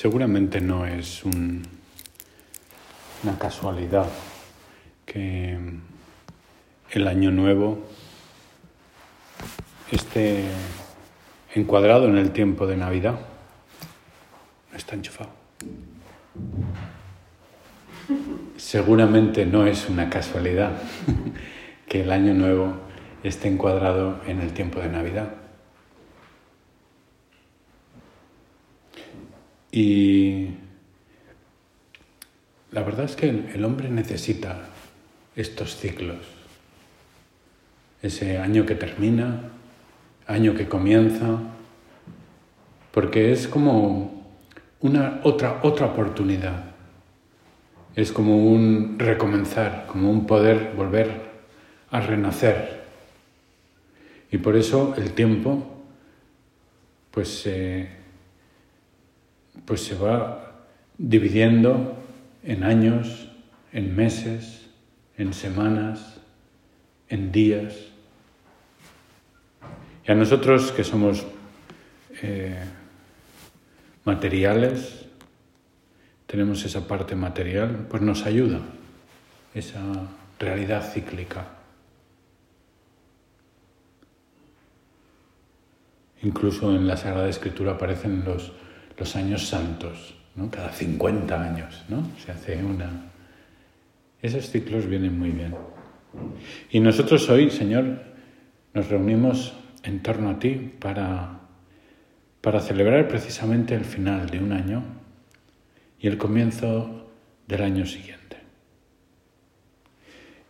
[0.00, 1.60] Seguramente no es un,
[3.24, 4.06] una casualidad
[5.04, 5.58] que
[6.92, 7.80] el año nuevo
[9.90, 10.44] esté
[11.52, 13.18] encuadrado en el tiempo de Navidad.
[14.70, 15.30] No está enchufado.
[18.56, 20.80] Seguramente no es una casualidad
[21.88, 22.72] que el año nuevo
[23.24, 25.37] esté encuadrado en el tiempo de Navidad.
[29.70, 30.48] Y
[32.70, 34.60] la verdad es que el hombre necesita
[35.36, 36.18] estos ciclos.
[38.02, 39.50] Ese año que termina,
[40.26, 41.38] año que comienza,
[42.92, 44.26] porque es como
[44.80, 46.64] una otra, otra oportunidad.
[47.96, 51.28] Es como un recomenzar, como un poder volver
[51.90, 52.84] a renacer.
[54.30, 55.66] Y por eso el tiempo
[57.10, 57.46] pues,
[59.64, 60.64] pues se va
[60.96, 61.96] dividiendo
[62.42, 63.28] en años,
[63.72, 64.68] en meses,
[65.16, 66.20] en semanas,
[67.08, 67.74] en días.
[70.06, 71.26] Y a nosotros que somos
[72.22, 72.58] eh,
[74.04, 75.06] materiales,
[76.26, 78.60] tenemos esa parte material, pues nos ayuda
[79.54, 79.80] esa
[80.38, 81.46] realidad cíclica.
[86.22, 88.52] Incluso en la Sagrada Escritura aparecen los,
[88.98, 90.50] los años santos, ¿no?
[90.50, 92.06] cada 50 años, ¿no?
[92.24, 93.10] Se hace una.
[94.20, 95.54] Esos ciclos vienen muy bien.
[96.70, 98.02] Y nosotros hoy, Señor,
[98.74, 99.54] nos reunimos
[99.84, 101.40] en torno a ti para,
[102.40, 104.82] para celebrar precisamente el final de un año
[106.00, 107.10] y el comienzo
[107.46, 108.38] del año siguiente.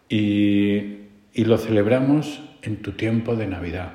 [0.08, 3.92] Y, y lo celebramos en tu tiempo de Navidad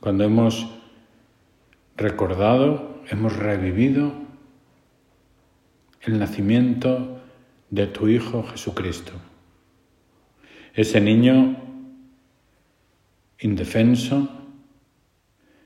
[0.00, 0.75] cuando hemos
[1.96, 4.12] recordado, hemos revivido
[6.02, 7.20] el nacimiento
[7.70, 9.12] de tu Hijo Jesucristo.
[10.74, 11.56] Ese niño
[13.38, 14.28] indefenso,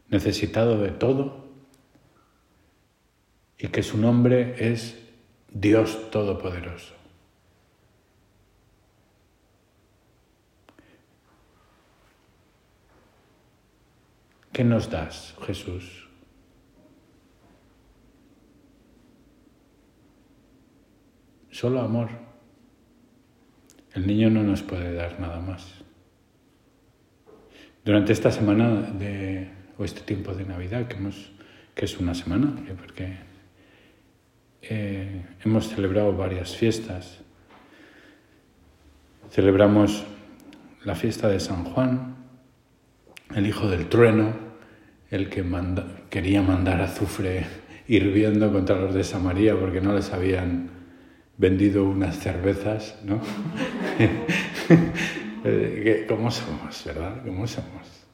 [0.08, 1.48] necesitado de todo,
[3.58, 4.98] y que su nombre es
[5.50, 6.94] Dios Todopoderoso.
[14.52, 16.09] ¿Qué nos das, Jesús?
[21.60, 22.08] Solo amor.
[23.92, 25.70] El niño no nos puede dar nada más.
[27.84, 31.32] Durante esta semana de, o este tiempo de Navidad, que, hemos,
[31.74, 33.14] que es una semana, porque
[34.62, 37.18] eh, hemos celebrado varias fiestas.
[39.30, 40.02] Celebramos
[40.82, 42.16] la fiesta de San Juan,
[43.34, 44.32] el hijo del trueno,
[45.10, 45.44] el que
[46.08, 47.44] quería mandar azufre
[47.86, 50.79] hirviendo contra los de Samaría porque no les habían
[51.40, 53.18] vendido unas cervezas, ¿no?
[56.06, 57.22] ¿Cómo somos, verdad?
[57.24, 58.04] ¿Cómo somos?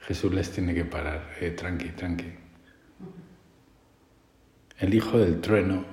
[0.00, 2.32] Jesús les tiene que parar, eh, tranqui, tranqui.
[4.78, 5.84] El hijo del trueno,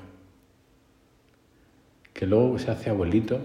[2.13, 3.41] que luego se hace abuelito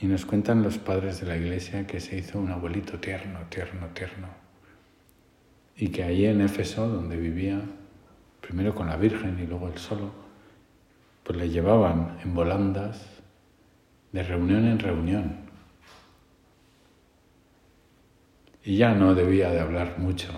[0.00, 3.88] y nos cuentan los padres de la iglesia que se hizo un abuelito tierno, tierno,
[3.88, 4.28] tierno.
[5.76, 7.60] Y que allí en Éfeso, donde vivía,
[8.40, 10.23] primero con la Virgen y luego él solo,
[11.24, 13.14] pues le llevaban en volandas
[14.12, 15.36] de reunión en reunión.
[18.62, 20.28] Y ya no debía de hablar mucho.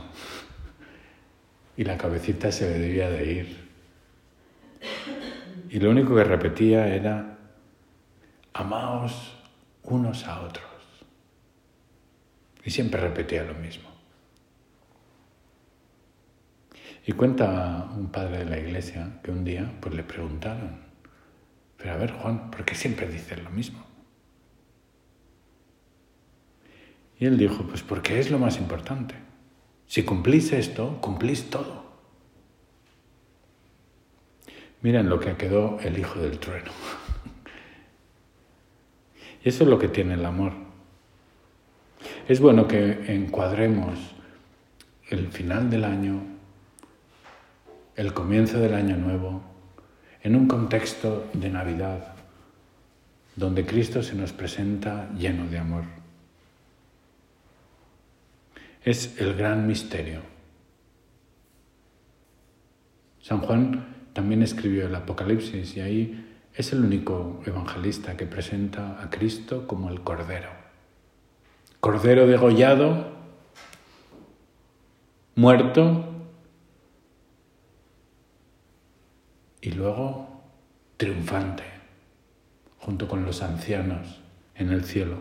[1.76, 3.68] Y la cabecita se le debía de ir.
[5.68, 7.36] Y lo único que repetía era,
[8.54, 9.36] amaos
[9.82, 10.64] unos a otros.
[12.64, 13.95] Y siempre repetía lo mismo.
[17.06, 20.80] Y cuenta un padre de la iglesia que un día pues le preguntaron,
[21.76, 23.84] pero a ver Juan, ¿por qué siempre dices lo mismo?
[27.18, 29.14] Y él dijo, pues porque es lo más importante.
[29.86, 31.86] Si cumplís esto, cumplís todo.
[34.82, 36.72] Miren lo que quedó el hijo del trueno.
[39.44, 40.52] Y eso es lo que tiene el amor.
[42.28, 43.98] Es bueno que encuadremos
[45.08, 46.35] el final del año,
[47.96, 49.42] el comienzo del año nuevo,
[50.22, 52.14] en un contexto de Navidad,
[53.36, 55.84] donde Cristo se nos presenta lleno de amor.
[58.84, 60.20] Es el gran misterio.
[63.20, 69.10] San Juan también escribió el Apocalipsis y ahí es el único evangelista que presenta a
[69.10, 70.48] Cristo como el Cordero.
[71.80, 73.12] Cordero degollado,
[75.34, 76.15] muerto,
[79.66, 80.28] y luego
[80.96, 81.64] triunfante,
[82.78, 84.22] junto con los ancianos
[84.54, 85.18] en el cielo.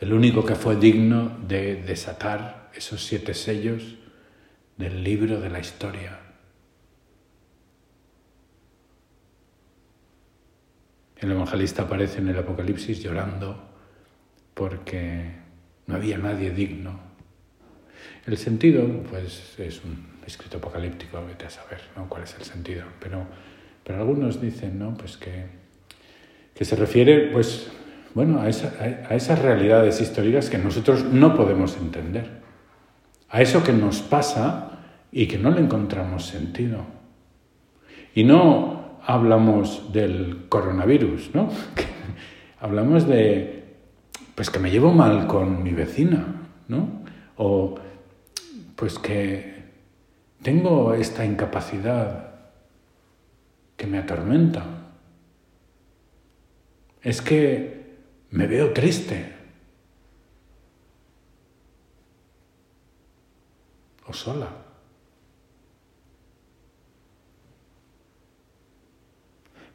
[0.00, 3.94] El único que fue digno de desatar esos siete sellos
[4.76, 6.18] del libro de la historia.
[11.16, 13.70] El evangelista aparece en el Apocalipsis llorando
[14.54, 15.30] porque
[15.86, 16.98] no había nadie digno.
[18.26, 22.08] El sentido, pues es un escrito apocalíptico, vete a saber ¿no?
[22.08, 23.26] cuál es el sentido, pero,
[23.82, 24.94] pero algunos dicen ¿no?
[24.94, 25.46] pues que,
[26.54, 27.70] que se refiere pues,
[28.14, 32.42] bueno, a, a esas realidades históricas que nosotros no podemos entender,
[33.28, 34.78] a eso que nos pasa
[35.10, 36.84] y que no le encontramos sentido.
[38.14, 41.50] Y no hablamos del coronavirus, ¿no?
[42.60, 43.64] hablamos de,
[44.34, 46.24] pues que me llevo mal con mi vecina,
[46.68, 47.02] ¿no?
[47.36, 47.78] O
[48.76, 49.53] pues que
[50.44, 52.34] tengo esta incapacidad
[53.78, 54.62] que me atormenta.
[57.02, 57.96] Es que
[58.30, 59.32] me veo triste.
[64.06, 64.50] O sola.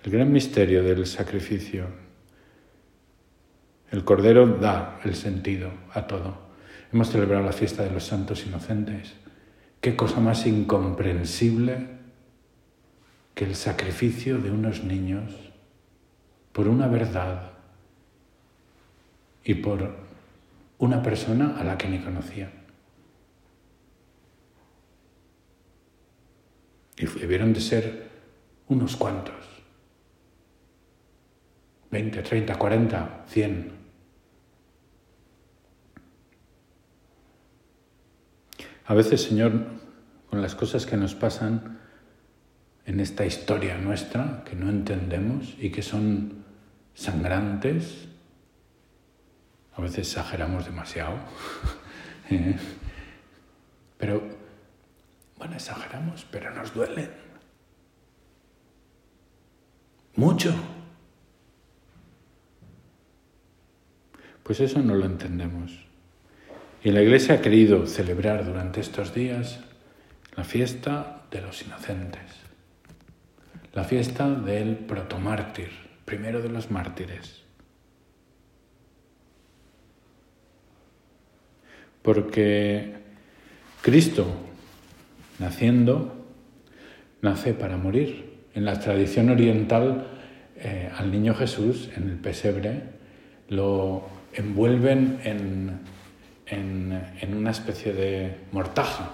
[0.04, 1.88] El gran misterio del sacrificio.
[3.90, 6.38] El Cordero da el sentido a todo.
[6.94, 9.16] Hemos celebrado la fiesta de los santos inocentes.
[9.82, 11.88] ¿Qué cosa más incomprensible
[13.34, 15.34] que el sacrificio de unos niños
[16.52, 17.54] por una verdad
[19.44, 19.96] y por
[20.80, 22.52] una persona a la que ni conocían?
[26.98, 28.10] Y debieron de ser
[28.68, 29.36] unos cuantos.
[31.90, 33.79] 20, 30, 40, 100.
[38.90, 39.52] A veces, Señor,
[40.32, 41.78] con las cosas que nos pasan
[42.88, 46.44] en esta historia nuestra, que no entendemos y que son
[46.96, 48.08] sangrantes,
[49.76, 51.20] a veces exageramos demasiado,
[52.32, 52.58] ¿eh?
[54.00, 54.24] pero,
[55.38, 57.12] bueno, exageramos, pero nos duelen.
[60.16, 60.52] Mucho.
[64.42, 65.89] Pues eso no lo entendemos.
[66.84, 69.60] Y la Iglesia ha querido celebrar durante estos días
[70.38, 72.22] la fiesta de los inocentes,
[73.74, 75.70] la fiesta del protomártir,
[76.06, 77.44] primero de los mártires.
[82.02, 82.94] Porque
[83.82, 84.26] Cristo,
[85.38, 86.26] naciendo,
[87.22, 88.30] nace para morir.
[88.54, 90.08] En la tradición oriental,
[90.56, 92.84] eh, al niño Jesús, en el pesebre,
[93.50, 95.80] lo envuelven en,
[96.50, 99.10] en, una especie de mortaja.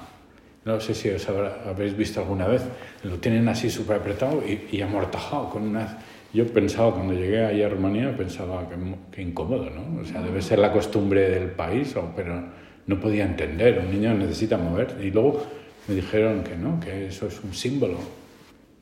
[0.63, 2.63] No sé si os habréis visto alguna vez.
[3.03, 5.99] Lo tienen así súper apretado y, amortajado con una...
[6.33, 8.67] Yo pensaba, cuando llegué ahí a Rumanía, pensaba
[9.11, 10.01] que, incómodo, ¿no?
[10.01, 12.43] O sea, debe ser la costumbre del país, pero
[12.87, 13.79] no podía entender.
[13.79, 14.97] Un niño necesita mover.
[15.01, 15.45] Y luego
[15.87, 17.99] me dijeron que no, que eso es un símbolo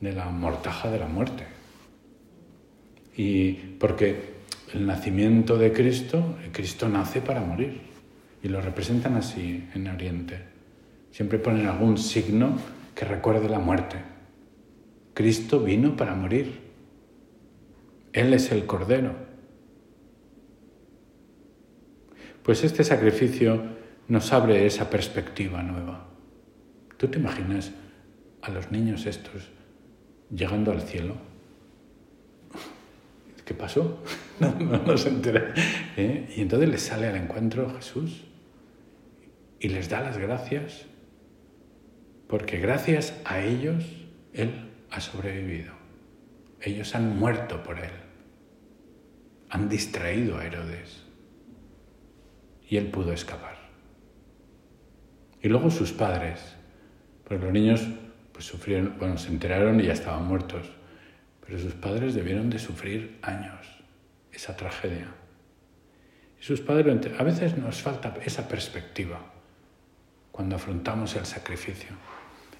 [0.00, 1.44] de la mortaja de la muerte.
[3.16, 4.34] Y porque
[4.72, 7.93] el nacimiento de Cristo, Cristo nace para morir.
[8.44, 10.38] Y lo representan así en Oriente.
[11.10, 12.58] Siempre ponen algún signo
[12.94, 13.96] que recuerde la muerte.
[15.14, 16.60] Cristo vino para morir.
[18.12, 19.14] Él es el Cordero.
[22.42, 23.62] Pues este sacrificio
[24.08, 26.06] nos abre esa perspectiva nueva.
[26.98, 27.72] ¿Tú te imaginas
[28.42, 29.48] a los niños estos
[30.30, 31.14] llegando al cielo?
[33.44, 34.02] ¿qué pasó?
[34.40, 35.54] No, no, se entera.
[35.96, 36.34] ¿Eh?
[36.36, 38.24] Y entonces les sale al encuentro Jesús
[39.64, 40.84] y les da las gracias,
[42.28, 43.82] porque gracias a ellos
[44.34, 45.72] Él ha sobrevivido.
[46.60, 47.92] Ellos han muerto por Él,
[49.48, 51.04] han distraído a Herodes
[52.68, 53.56] y Él pudo escapar.
[55.40, 56.56] Y luego sus padres,
[57.26, 57.88] pues los niños
[58.34, 60.70] pues sufrieron, bueno, se enteraron y ya estaban muertos
[61.40, 63.66] pero sus padres debieron de sufrir años
[64.30, 65.08] esa tragedia.
[66.38, 69.33] Y sus padres, a veces nos falta esa perspectiva
[70.34, 71.90] cuando afrontamos el sacrificio.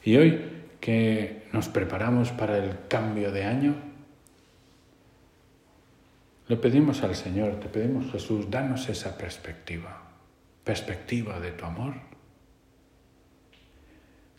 [0.05, 0.41] Y hoy
[0.79, 3.75] que nos preparamos para el cambio de año,
[6.47, 10.03] le pedimos al Señor, te pedimos Jesús, danos esa perspectiva,
[10.63, 11.95] perspectiva de tu amor,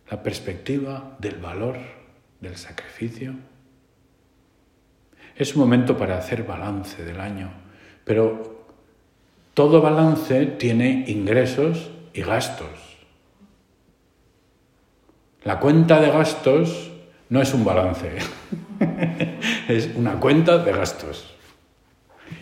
[0.09, 1.75] la perspectiva del valor
[2.39, 3.35] del sacrificio
[5.35, 7.51] es un momento para hacer balance del año,
[8.05, 8.65] pero
[9.53, 12.94] todo balance tiene ingresos y gastos.
[15.45, 16.91] La cuenta de gastos
[17.29, 18.17] no es un balance,
[19.67, 21.35] es una cuenta de gastos.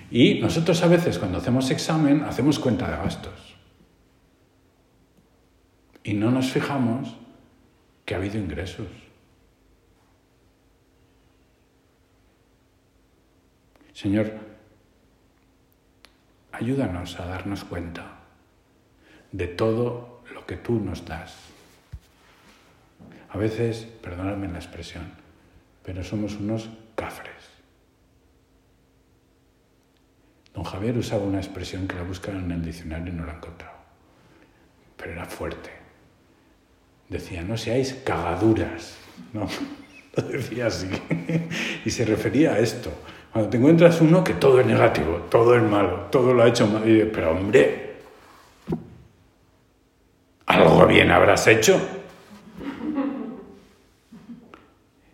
[0.09, 3.55] Y nosotros a veces cuando hacemos examen hacemos cuenta de gastos.
[6.01, 7.17] Y no nos fijamos
[8.05, 8.87] que ha habido ingresos.
[13.91, 14.31] Señor,
[16.53, 18.19] ayúdanos a darnos cuenta
[19.33, 21.52] de todo lo que tú nos das.
[23.33, 25.11] A veces, perdonadme la expresión,
[25.83, 27.33] pero somos unos cafres.
[30.53, 33.73] Don Javier usaba una expresión que la buscaron en el diccionario y no la encontrado,
[34.95, 35.71] pero era fuerte.
[37.09, 38.97] Decía, no seáis cagaduras,
[39.33, 39.47] no,
[40.15, 40.89] lo decía así.
[41.85, 42.91] y se refería a esto.
[43.31, 46.67] Cuando te encuentras uno que todo es negativo, todo es malo, todo lo ha hecho
[46.67, 47.95] mal, pero hombre,
[50.45, 52.02] algo bien habrás hecho.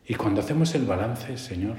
[0.10, 1.78] Y cuando hacemos el balance, Señor,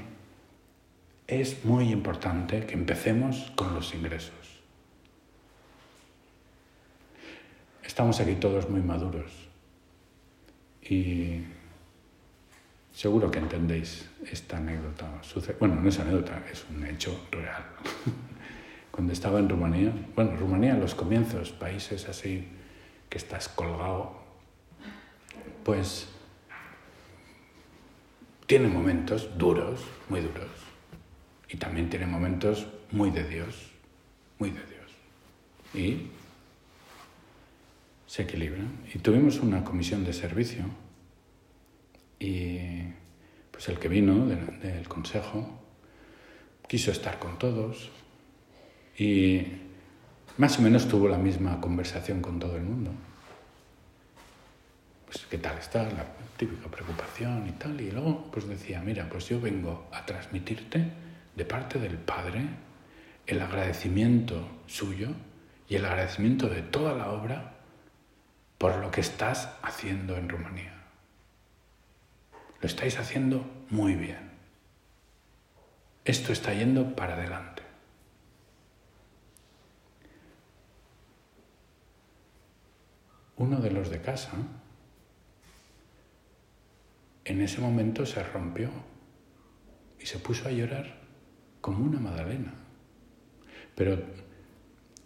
[1.27, 4.63] es muy importante que empecemos con los ingresos.
[7.83, 9.33] Estamos aquí todos muy maduros
[10.81, 11.41] y
[12.93, 15.11] seguro que entendéis esta anécdota.
[15.59, 17.65] Bueno, no es anécdota, es un hecho real.
[18.93, 22.47] Cuando estaba en Rumanía, bueno, Rumanía en los comienzos, países así
[23.09, 24.23] que estás colgado,
[25.65, 26.20] pues
[28.51, 30.51] tiene momentos duros, muy duros,
[31.49, 33.71] y también tiene momentos muy de Dios,
[34.41, 34.91] muy de Dios.
[35.73, 36.09] Y
[38.09, 38.81] se equilibran.
[38.93, 40.65] Y tuvimos una comisión de servicio
[42.19, 42.83] y
[43.53, 45.49] pues el que vino del, del consejo
[46.67, 47.93] quiso estar con todos
[48.99, 49.43] y
[50.39, 52.91] más o menos tuvo la misma conversación con todo el mundo.
[55.11, 55.83] Pues, ¿qué tal está?
[55.83, 57.81] La típica preocupación y tal.
[57.81, 60.89] Y luego, pues decía, mira, pues yo vengo a transmitirte
[61.35, 62.45] de parte del Padre
[63.27, 65.09] el agradecimiento suyo
[65.69, 67.55] y el agradecimiento de toda la obra
[68.57, 70.75] por lo que estás haciendo en Rumanía.
[72.61, 74.31] Lo estáis haciendo muy bien.
[76.05, 77.65] Esto está yendo para adelante.
[83.37, 84.31] Uno de los de casa
[87.31, 88.71] en ese momento se rompió
[90.01, 90.99] y se puso a llorar
[91.61, 92.53] como una Madalena.
[93.77, 94.03] Pero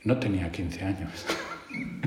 [0.04, 1.26] no tenía 15 años.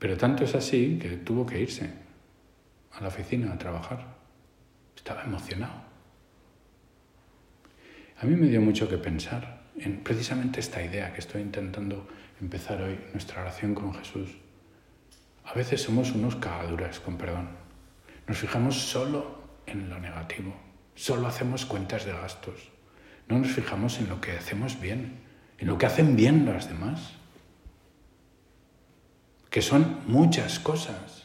[0.00, 1.88] Pero tanto es así que tuvo que irse
[2.90, 4.16] a la oficina a trabajar.
[4.96, 5.84] Estaba emocionado.
[8.20, 12.08] A mí me dio mucho que pensar en precisamente esta idea que estoy intentando
[12.40, 14.30] empezar hoy, nuestra oración con Jesús.
[15.44, 17.48] A veces somos unos cagaduras, con perdón.
[18.26, 20.54] Nos fijamos solo en lo negativo,
[20.94, 22.70] solo hacemos cuentas de gastos.
[23.28, 25.20] No nos fijamos en lo que hacemos bien,
[25.58, 27.14] en lo que hacen bien las demás,
[29.50, 31.24] que son muchas cosas.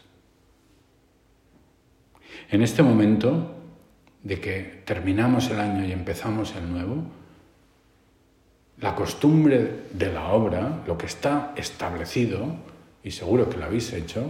[2.50, 3.56] En este momento
[4.24, 7.19] de que terminamos el año y empezamos el nuevo,
[8.82, 12.56] la costumbre de la obra, lo que está establecido,
[13.04, 14.26] y seguro que lo habéis hecho,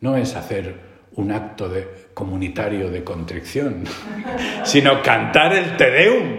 [0.00, 3.84] no es hacer un acto de, comunitario de contrición,
[4.64, 6.38] sino cantar el Te Deum.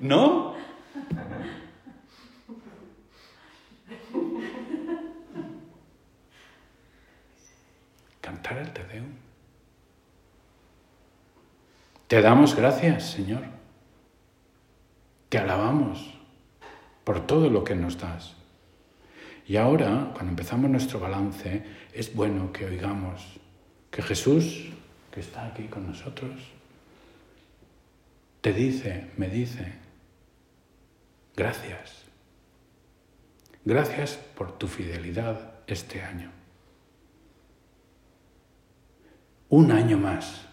[0.00, 0.54] ¿No?
[8.20, 9.06] Cantar el Te Deum.
[12.06, 13.57] Te damos gracias, Señor.
[15.28, 16.14] Te alabamos
[17.04, 18.34] por todo lo que nos das.
[19.46, 23.40] Y ahora, cuando empezamos nuestro balance, es bueno que oigamos
[23.90, 24.68] que Jesús,
[25.10, 26.32] que está aquí con nosotros,
[28.40, 29.72] te dice, me dice,
[31.34, 32.04] gracias.
[33.64, 36.30] Gracias por tu fidelidad este año.
[39.50, 40.46] Un año más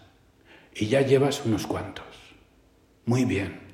[0.74, 2.06] y ya llevas unos cuantos.
[3.04, 3.65] Muy bien.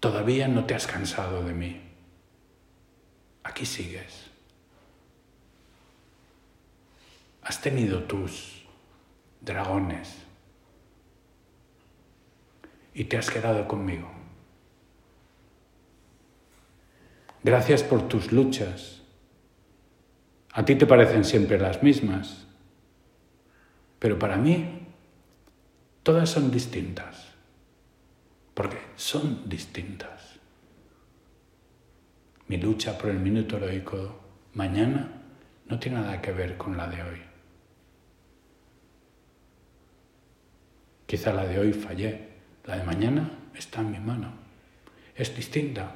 [0.00, 1.80] Todavía no te has cansado de mí.
[3.42, 4.30] Aquí sigues.
[7.42, 8.64] Has tenido tus
[9.40, 10.14] dragones
[12.94, 14.10] y te has quedado conmigo.
[17.42, 19.02] Gracias por tus luchas.
[20.52, 22.46] A ti te parecen siempre las mismas,
[23.98, 24.86] pero para mí
[26.02, 27.37] todas son distintas
[28.58, 30.40] porque son distintas.
[32.48, 34.18] Mi lucha por el minuto heroico
[34.54, 35.12] mañana
[35.68, 37.20] no tiene nada que ver con la de hoy.
[41.06, 42.30] Quizá la de hoy fallé,
[42.64, 44.32] la de mañana está en mi mano,
[45.14, 45.94] es distinta.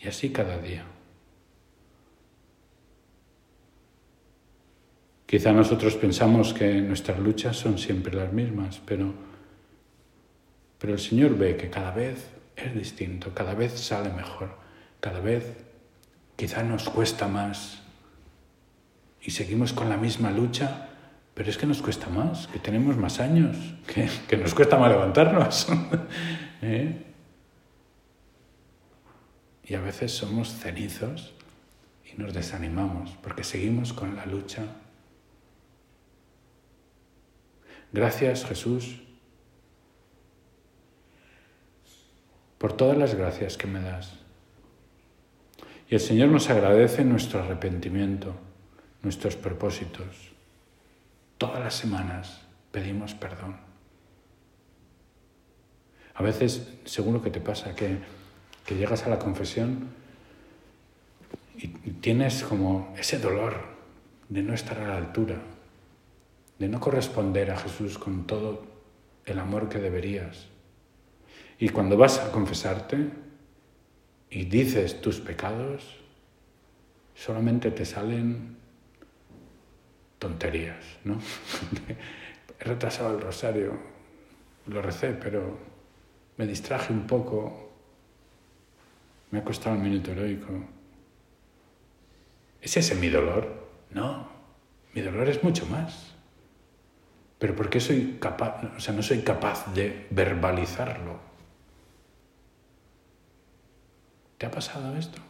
[0.00, 0.86] Y así cada día.
[5.26, 9.31] Quizá nosotros pensamos que nuestras luchas son siempre las mismas, pero,
[10.82, 14.58] pero el Señor ve que cada vez es distinto, cada vez sale mejor,
[14.98, 15.44] cada vez
[16.34, 17.82] quizá nos cuesta más
[19.20, 20.88] y seguimos con la misma lucha,
[21.34, 23.56] pero es que nos cuesta más, que tenemos más años,
[24.28, 25.68] que, nos cuesta más levantarnos.
[26.62, 27.06] ¿Eh?
[29.62, 31.32] Y a veces somos cenizos
[32.12, 34.64] y nos desanimamos porque seguimos con la lucha.
[37.92, 39.11] Gracias Jesús
[42.62, 44.12] por todas las gracias que me das.
[45.90, 48.36] Y el Señor nos agradece nuestro arrepentimiento,
[49.02, 50.30] nuestros propósitos.
[51.38, 53.56] Todas las semanas pedimos perdón.
[56.14, 57.98] A veces, seguro que te pasa, que,
[58.64, 59.88] que llegas a la confesión
[61.56, 63.56] y tienes como ese dolor
[64.28, 65.42] de no estar a la altura,
[66.60, 68.64] de no corresponder a Jesús con todo
[69.26, 70.51] el amor que deberías.
[71.62, 73.08] Y cuando vas a confesarte,
[74.30, 75.96] y dices tus pecados,
[77.14, 78.56] solamente te salen
[80.18, 81.20] tonterías, ¿no?
[82.58, 83.78] He retrasado el rosario,
[84.66, 85.56] lo recé, pero
[86.36, 87.70] me distraje un poco,
[89.30, 90.52] me ha costado un minuto heroico.
[92.60, 93.68] ¿Es ese mi dolor?
[93.92, 94.28] No,
[94.94, 96.12] mi dolor es mucho más.
[97.38, 101.30] Pero ¿por qué soy capaz, o sea, no soy capaz de verbalizarlo?
[104.42, 105.20] ¿Te ha pasado esto?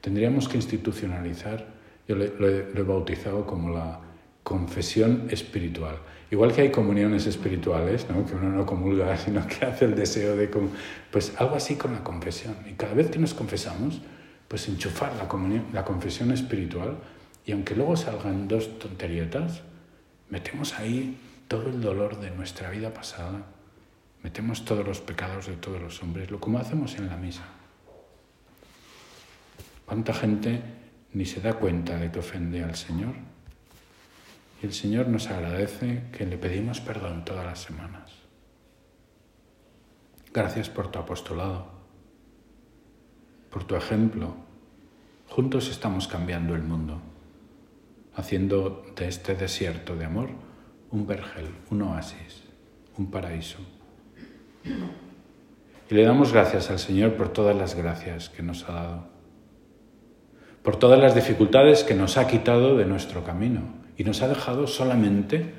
[0.00, 1.66] Tendríamos que institucionalizar,
[2.08, 4.00] yo lo, he bautizado como la
[4.42, 5.98] confesión espiritual.
[6.30, 8.24] Igual que hay comuniones espirituales, ¿no?
[8.24, 10.48] que uno no comulga, sino que hace el deseo de...
[11.10, 12.56] Pues algo así con la confesión.
[12.66, 14.00] Y cada vez que nos confesamos,
[14.48, 15.28] pues enchufar la,
[15.74, 16.96] la confesión espiritual
[17.44, 19.60] y aunque luego salgan dos tonterietas,
[20.30, 23.44] metemos ahí todo el dolor de nuestra vida pasada,
[24.22, 27.44] Metemos todos los pecados de todos los hombres, lo como hacemos en la misa.
[29.84, 30.62] ¿Cuánta gente
[31.12, 33.14] ni se da cuenta de que ofende al Señor?
[34.62, 38.12] Y el Señor nos agradece que le pedimos perdón todas las semanas.
[40.32, 41.66] Gracias por tu apostolado,
[43.50, 44.34] por tu ejemplo.
[45.28, 47.02] Juntos estamos cambiando el mundo,
[48.14, 50.30] haciendo de este desierto de amor
[50.90, 52.44] un vergel, un oasis,
[52.96, 53.58] un paraíso.
[54.64, 59.04] Y le damos gracias al Señor por todas las gracias que nos ha dado,
[60.62, 63.62] por todas las dificultades que nos ha quitado de nuestro camino
[63.96, 65.52] y nos ha dejado solamente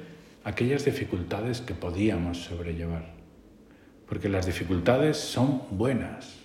[0.44, 3.14] aquellas dificultades que podíamos sobrellevar.
[4.08, 6.36] Porque las dificultades son buenas.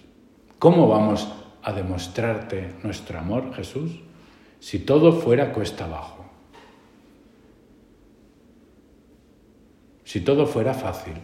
[0.58, 1.28] ¿Cómo vamos
[1.62, 4.00] a demostrarte nuestro amor, Jesús,
[4.60, 6.24] si todo fuera cuesta abajo?
[10.04, 11.14] Si todo fuera fácil.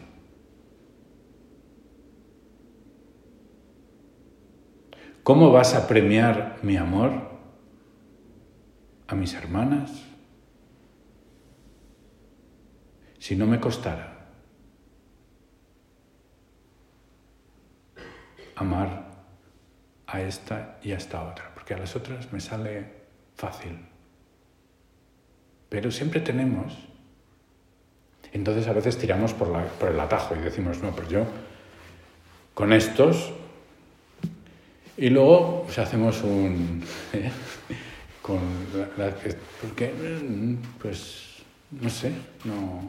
[5.25, 7.13] ¿Cómo vas a premiar mi amor
[9.09, 9.91] a mis hermanas
[13.19, 14.27] si no me costara
[18.55, 19.13] amar
[20.07, 21.53] a esta y a esta otra?
[21.55, 22.93] Porque a las otras me sale
[23.35, 23.79] fácil.
[25.71, 26.87] Pero siempre tenemos.
[28.35, 31.27] Entonces a veces tiramos por, por el atajo y decimos, no, pero yo
[32.53, 33.33] con estos
[34.97, 36.83] y luego pues, hacemos un...
[37.13, 37.31] ¿eh?
[38.25, 38.41] con
[38.97, 39.15] la,
[39.61, 39.93] porque,
[40.81, 42.11] pues, no sé,
[42.45, 42.81] no,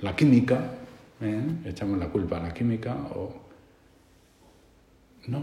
[0.00, 0.72] la química,
[1.20, 1.42] ¿eh?
[1.64, 3.32] echamos la culpa a la química o...
[5.28, 5.40] No,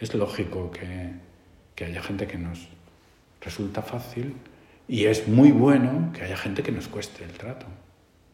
[0.00, 1.12] es lógico que,
[1.76, 2.68] que haya gente que nos
[3.40, 4.34] resulta fácil
[4.88, 7.66] y es muy bueno que haya gente que nos cueste el trato.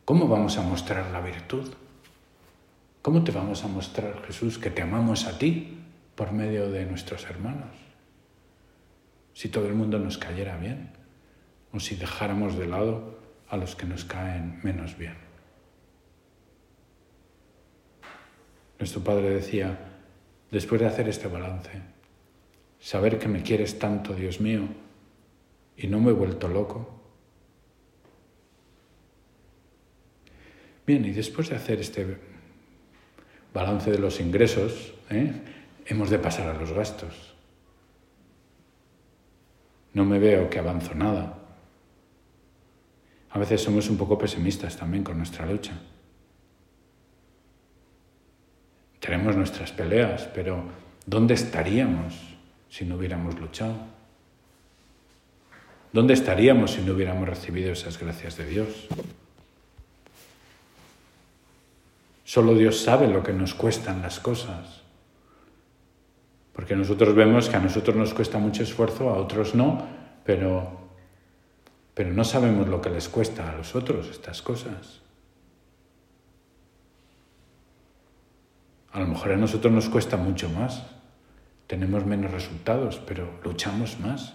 [0.07, 1.71] ¿Cómo vamos a mostrar la virtud?
[3.03, 5.77] ¿Cómo te vamos a mostrar, Jesús, que te amamos a ti
[6.15, 7.77] por medio de nuestros hermanos?
[9.35, 10.91] Si todo el mundo nos cayera bien
[11.73, 15.17] o si dejáramos de lado a los que nos caen menos bien.
[18.79, 19.79] Nuestro Padre decía,
[20.53, 21.83] después de hacer este balance,
[22.79, 24.69] saber que me quieres tanto, Dios mío,
[25.77, 27.01] y no me he vuelto loco.
[30.87, 32.32] Bien, y después de hacer este
[33.53, 35.33] balance de los ingresos, ¿eh?
[35.87, 37.35] hemos de pasar a los gastos.
[39.93, 41.39] No me veo que avanzo nada.
[43.31, 45.73] A veces somos un poco pesimistas también con nuestra lucha.
[49.01, 50.65] Tenemos nuestras peleas, pero
[51.07, 52.15] ¿dónde estaríamos
[52.69, 53.77] si no hubiéramos luchado?
[55.93, 58.89] ¿Dónde estaríamos si no hubiéramos recibido esas gracias de Dios?
[62.25, 64.83] Solo Dios sabe lo que nos cuestan las cosas.
[66.53, 69.87] Porque nosotros vemos que a nosotros nos cuesta mucho esfuerzo, a otros no,
[70.25, 70.91] pero,
[71.95, 75.01] pero no sabemos lo que les cuesta a los otros estas cosas.
[78.93, 80.85] A lo mejor a nosotros nos cuesta mucho más,
[81.67, 84.35] tenemos menos resultados, pero luchamos más.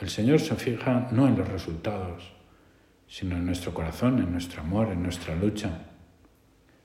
[0.00, 2.32] El Señor se fija no en los resultados,
[3.06, 5.82] sino en nuestro corazón, en nuestro amor, en nuestra lucha.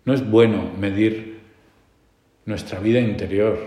[0.05, 1.41] No es bueno medir
[2.45, 3.57] nuestra vida interior,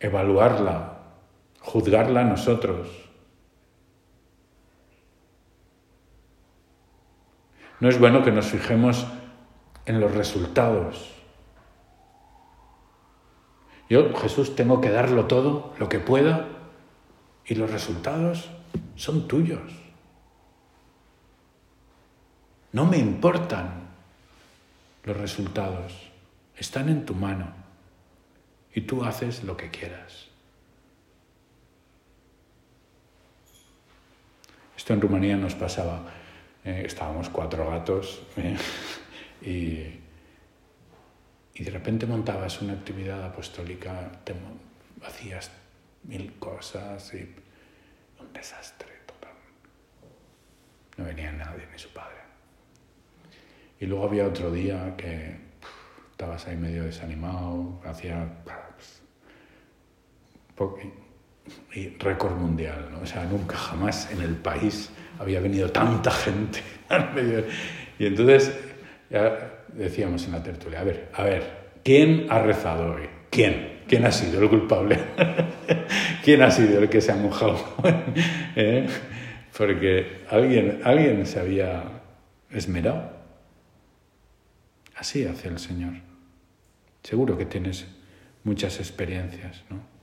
[0.00, 0.98] evaluarla,
[1.60, 2.88] juzgarla nosotros.
[7.80, 9.06] No es bueno que nos fijemos
[9.86, 11.10] en los resultados.
[13.88, 16.48] Yo, Jesús, tengo que darlo todo, lo que pueda,
[17.46, 18.50] y los resultados
[18.96, 19.60] son tuyos.
[22.72, 23.83] No me importan
[25.04, 26.10] los resultados
[26.56, 27.52] están en tu mano
[28.74, 30.28] y tú haces lo que quieras.
[34.76, 36.02] Esto en Rumanía nos pasaba.
[36.64, 38.56] Eh, estábamos cuatro gatos eh,
[39.42, 40.00] y,
[41.54, 44.10] y, de repente montabas una actividad apostólica,
[45.04, 45.50] hacías
[46.04, 47.34] mil cosas y
[48.20, 49.34] un desastre total.
[50.96, 52.23] No venía nadie, ni su padre.
[53.84, 55.36] Y luego había otro día que
[56.10, 58.26] estabas ahí medio desanimado, hacía
[61.74, 63.00] y récord mundial, ¿no?
[63.00, 66.60] O sea, nunca jamás en el país había venido tanta gente
[67.98, 68.58] Y entonces
[69.10, 71.42] ya decíamos en la tertulia, a ver, a ver,
[71.84, 73.06] ¿quién ha rezado hoy?
[73.28, 73.82] ¿Quién?
[73.86, 74.98] ¿Quién ha sido el culpable?
[76.24, 77.58] ¿Quién ha sido el que se ha mojado?
[78.56, 78.86] ¿Eh?
[79.54, 81.84] Porque alguien, alguien se había
[82.50, 83.23] esmerado.
[84.96, 85.94] Así hace el Señor.
[87.02, 87.86] Seguro que tienes
[88.44, 89.94] muchas experiencias, ¿no?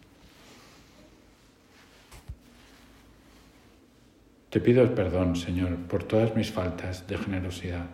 [4.49, 7.85] Te pido perdón, Señor, por todas mis faltas de generosidad.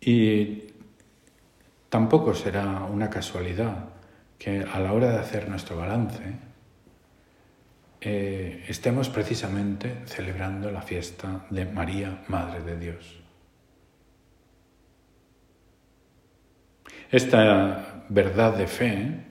[0.00, 0.74] Y
[1.88, 3.88] tampoco será una casualidad
[4.38, 6.47] que a la hora de hacer nuestro balance,
[8.00, 13.20] eh, estemos precisamente celebrando la fiesta de María, Madre de Dios.
[17.10, 19.24] Esta verdad de fe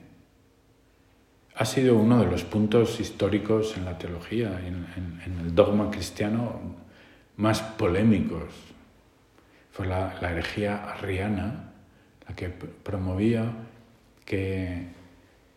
[1.54, 4.86] ha sido uno de los puntos históricos en la teología, en,
[5.24, 6.60] en el dogma cristiano
[7.36, 8.52] más polémicos.
[9.72, 11.72] Fue la, la herejía arriana
[12.28, 13.50] la que promovía
[14.24, 14.88] que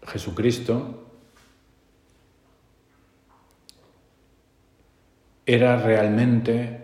[0.07, 1.10] Jesucristo
[5.53, 6.79] era realmente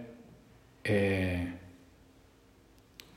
[0.84, 1.54] eh,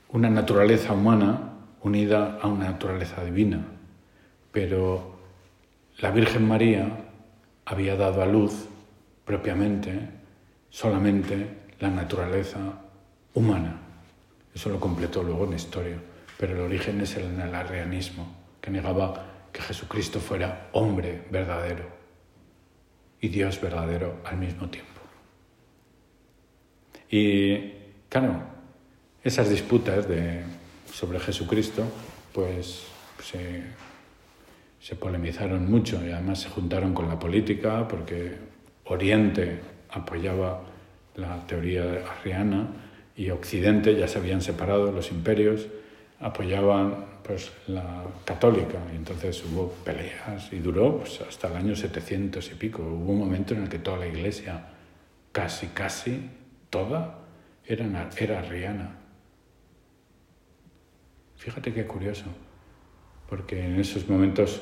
[0.09, 3.61] una naturaleza humana unida a una naturaleza divina,
[4.51, 5.19] pero
[5.97, 6.87] la Virgen María
[7.65, 8.65] había dado a luz
[9.25, 9.99] propiamente
[10.69, 11.47] solamente
[11.81, 12.59] la naturaleza
[13.33, 13.77] humana.
[14.55, 15.97] Eso lo completó luego en historia,
[16.37, 18.25] pero el origen es el, arrianismo,
[18.61, 21.83] que negaba que Jesucristo fuera hombre verdadero
[23.19, 25.00] y Dios verdadero al mismo tiempo.
[27.11, 27.73] Y
[28.07, 28.41] claro,
[29.23, 30.43] esas disputas de,
[30.91, 31.83] sobre Jesucristo,
[32.33, 32.83] pues
[33.21, 33.63] se,
[34.79, 38.31] se polemizaron mucho y además se juntaron con la política porque
[38.85, 40.63] Oriente apoyaba
[41.15, 42.67] la teoría arriana
[43.15, 45.67] y Occidente ya se habían separado, los imperios
[46.21, 52.51] apoyaban pues la católica y entonces hubo peleas y duró pues, hasta el año 700
[52.51, 52.81] y pico.
[52.81, 54.65] Hubo un momento en el que toda la iglesia
[55.31, 56.29] casi, casi
[56.71, 57.19] toda
[57.65, 57.85] era,
[58.39, 58.97] arriana.
[61.35, 62.25] Fíjate qué curioso,
[63.29, 64.61] porque en esos momentos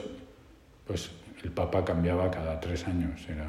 [0.85, 1.11] pues
[1.43, 3.27] el Papa cambiaba cada tres años.
[3.29, 3.47] Era...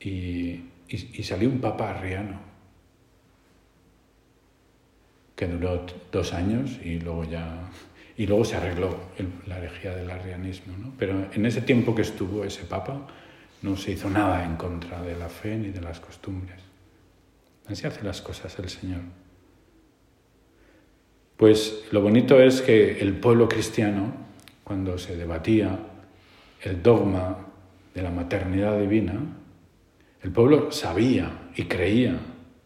[0.00, 2.40] Y, y, salió un Papa arriano,
[5.34, 7.68] que duró dos años y luego ya...
[8.16, 8.98] Y luego se arregló
[9.46, 10.76] la herejía del arrianismo.
[10.76, 10.92] ¿no?
[10.98, 13.06] Pero en ese tiempo que estuvo ese Papa
[13.62, 16.67] no se hizo nada en contra de la fe ni de las costumbres.
[17.68, 19.00] Así hace las cosas el Señor.
[21.36, 24.12] Pues lo bonito es que el pueblo cristiano,
[24.64, 25.78] cuando se debatía
[26.62, 27.46] el dogma
[27.94, 29.20] de la maternidad divina,
[30.22, 32.18] el pueblo sabía y creía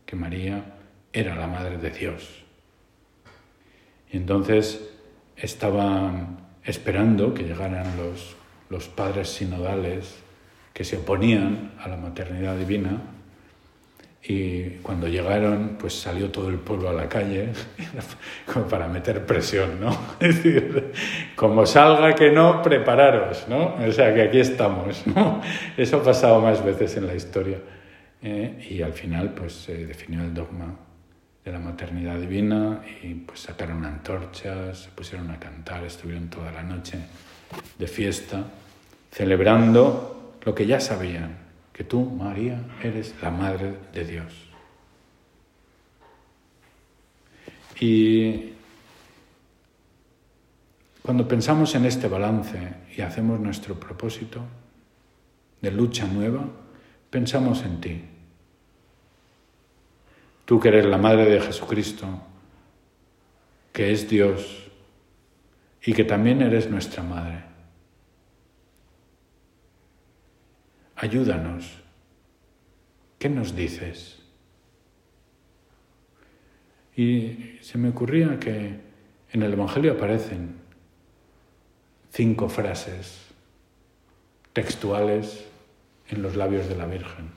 [0.06, 0.64] que María
[1.12, 2.44] era la Madre de Dios.
[4.10, 4.88] Y entonces
[5.36, 8.36] estaban esperando que llegaran los,
[8.70, 10.18] los padres sinodales
[10.72, 13.02] que se oponían a la maternidad divina
[14.24, 17.48] y cuando llegaron, pues salió todo el pueblo a la calle
[18.52, 19.90] como para meter presión, ¿no?
[20.20, 20.92] Es decir,
[21.34, 23.74] como salga que no, prepararos, ¿no?
[23.74, 25.40] O sea, que aquí estamos, ¿no?
[25.76, 27.58] Eso ha pasado más veces en la historia.
[28.22, 28.68] ¿eh?
[28.70, 30.76] y al final, pues se definió el dogma
[31.44, 36.62] de la maternidad divina y pues sacaron antorchas, se pusieron a cantar, estuvieron toda la
[36.62, 36.98] noche
[37.78, 38.44] de fiesta,
[39.10, 41.36] celebrando lo que ya sabían,
[41.72, 44.32] que tú, María, eres la Madre de Dios.
[47.80, 48.52] Y
[51.02, 54.40] cuando pensamos en este balance y hacemos nuestro propósito
[55.60, 56.44] de lucha nueva,
[57.10, 58.04] pensamos en ti.
[60.44, 62.06] Tú que eres la Madre de Jesucristo,
[63.72, 64.70] que es Dios
[65.84, 67.51] y que también eres nuestra Madre.
[71.02, 71.82] Ayúdanos.
[73.18, 74.20] ¿Qué nos dices?
[76.96, 78.78] Y se me ocurría que
[79.32, 80.54] en el Evangelio aparecen
[82.12, 83.18] cinco frases
[84.52, 85.44] textuales
[86.08, 87.30] en los labios de la Virgen.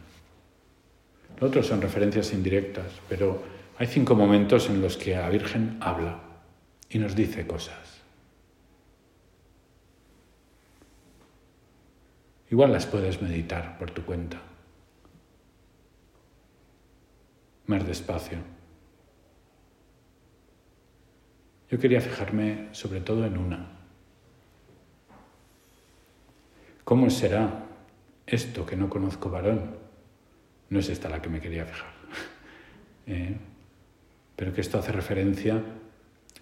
[1.40, 3.42] Los otros son referencias indirectas, pero
[3.80, 6.20] hay cinco momentos en los que la Virgen habla
[6.88, 7.95] y nos dice cosas.
[12.52, 14.38] Igual las puedes meditar por tu cuenta.
[17.66, 18.38] Más despacio.
[21.72, 23.72] Yo quería fijarme sobre todo en una.
[26.84, 27.66] ¿Cómo será
[28.28, 29.78] esto que no conozco varón?
[30.70, 31.94] No es esta la que me quería fijar.
[33.08, 33.36] ¿Eh?
[34.36, 35.64] Pero que esto hace referencia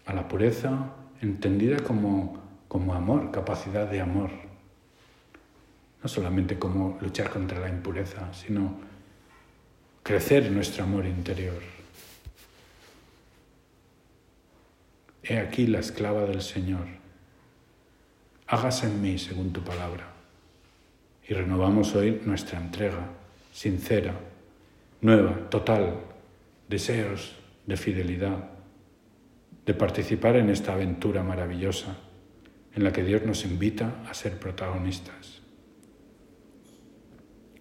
[0.06, 4.53] a la pureza entendida como, como amor, capacidad de amor
[6.04, 8.78] no solamente como luchar contra la impureza, sino
[10.04, 11.62] crecer nuestro amor interior.
[15.24, 16.86] He aquí la esclava del Señor.
[18.48, 20.12] Hágase en mí según tu palabra.
[21.26, 23.08] Y renovamos hoy nuestra entrega
[23.54, 24.14] sincera,
[25.00, 26.02] nueva, total,
[26.68, 28.50] deseos de fidelidad,
[29.66, 31.96] de participar en esta aventura maravillosa
[32.76, 35.43] en la que Dios nos invita a ser protagonistas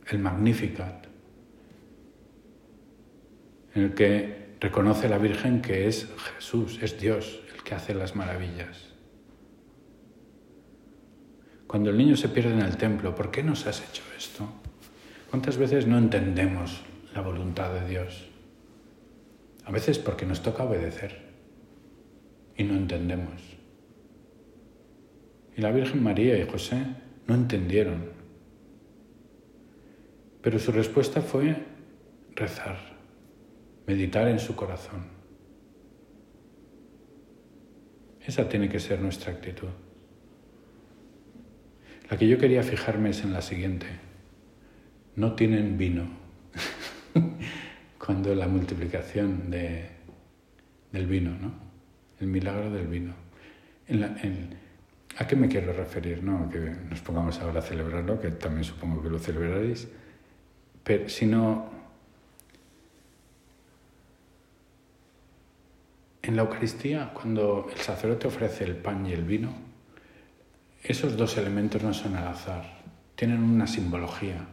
[0.08, 1.06] el Magnificat,
[3.74, 8.14] en el que reconoce la Virgen que es Jesús, es Dios el que hace las
[8.14, 8.90] maravillas.
[11.66, 14.46] Cuando el niño se pierde en el templo, ¿por qué nos has hecho esto?
[15.30, 16.82] ¿Cuántas veces no entendemos
[17.14, 18.28] la voluntad de Dios?
[19.64, 21.30] A veces porque nos toca obedecer
[22.56, 23.40] y no entendemos.
[25.56, 26.84] Y la Virgen María y José
[27.26, 28.11] no entendieron
[30.42, 31.56] pero su respuesta fue
[32.34, 32.76] rezar,
[33.86, 35.06] meditar en su corazón.
[38.20, 39.68] Esa tiene que ser nuestra actitud.
[42.10, 43.86] La que yo quería fijarme es en la siguiente.
[45.16, 46.08] No tienen vino.
[48.04, 49.88] Cuando la multiplicación de,
[50.90, 51.52] del vino, ¿no?
[52.18, 53.14] El milagro del vino.
[55.18, 56.22] ¿A qué me quiero referir?
[56.22, 59.88] No, que nos pongamos ahora a celebrarlo, que también supongo que lo celebraréis
[60.84, 61.70] pero, sino
[66.22, 69.52] en la Eucaristía, cuando el sacerdote ofrece el pan y el vino,
[70.82, 72.64] esos dos elementos no son al azar,
[73.14, 74.46] tienen una simbología.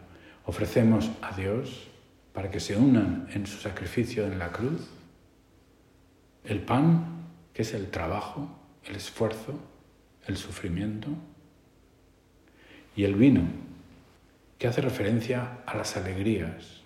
[0.46, 1.88] Ofrecemos a Dios
[2.34, 4.88] para que se unan en su sacrificio en la cruz,
[6.44, 8.50] el pan, que es el trabajo,
[8.86, 9.60] el esfuerzo,
[10.26, 11.10] el sufrimiento,
[12.96, 13.42] y el vino,
[14.60, 16.82] que hace referencia a las alegrías,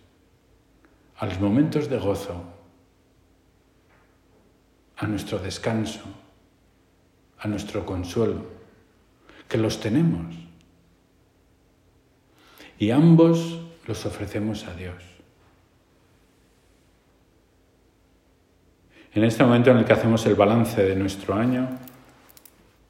[1.18, 2.44] a los momentos de gozo,
[4.96, 6.04] a nuestro descanso,
[7.40, 8.46] a nuestro consuelo,
[9.50, 10.36] que los tenemos.
[12.78, 15.04] Y ambos los ofrecemos a Dios.
[19.16, 21.70] En este momento en el que hacemos el balance de nuestro año,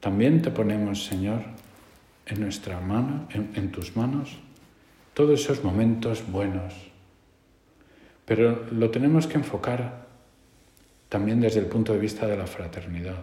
[0.02, 1.42] también te ponemos, Señor,
[2.26, 4.40] en nuestra mano, en, en tus manos,
[5.14, 6.74] todos esos momentos buenos,
[8.26, 10.08] Pero lo tenemos que enfocar
[11.10, 13.22] también desde el punto de vista de la fraternidad.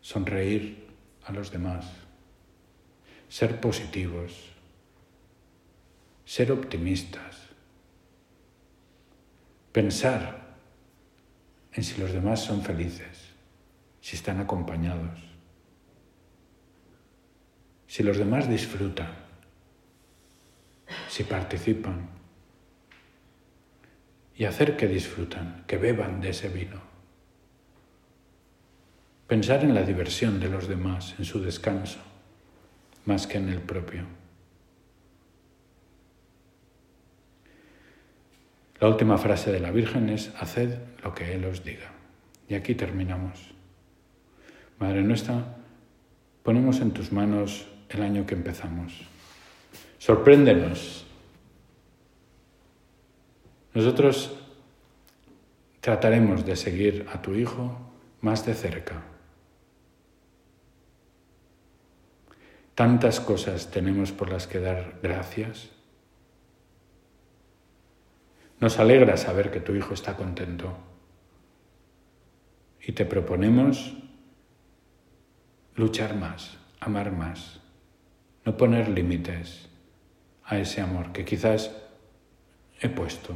[0.00, 0.88] Sonreír
[1.24, 1.86] a los demás,
[3.28, 4.50] ser positivos,
[6.24, 7.36] ser optimistas,
[9.70, 10.56] pensar
[11.74, 13.34] en si los demás son felices,
[14.00, 15.20] si están acompañados,
[17.86, 19.21] si los demás disfrutan,
[21.08, 22.08] si participan
[24.36, 26.80] y hacer que disfrutan, que beban de ese vino.
[29.26, 32.00] Pensar en la diversión de los demás, en su descanso,
[33.06, 34.04] más que en el propio.
[38.80, 41.92] La última frase de la Virgen es, haced lo que Él os diga.
[42.48, 43.54] Y aquí terminamos.
[44.80, 45.56] Madre nuestra,
[46.42, 49.11] ponemos en tus manos el año que empezamos.
[50.02, 51.06] Sorpréndenos.
[53.72, 54.36] Nosotros
[55.80, 57.78] trataremos de seguir a tu Hijo
[58.20, 59.00] más de cerca.
[62.74, 65.70] Tantas cosas tenemos por las que dar gracias.
[68.58, 70.76] Nos alegra saber que tu Hijo está contento.
[72.84, 73.94] Y te proponemos
[75.76, 77.60] luchar más, amar más,
[78.44, 79.68] no poner límites
[80.52, 81.70] a ese amor que quizás
[82.80, 83.34] he puesto.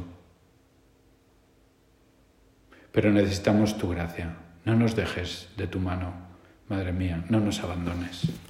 [2.91, 4.37] Pero necesitamos tu gracia.
[4.65, 6.27] No nos dejes de tu mano,
[6.69, 8.27] Madre mía, no nos abandones.